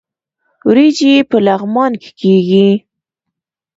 [0.67, 2.67] وریجې په لغمان کې کیږي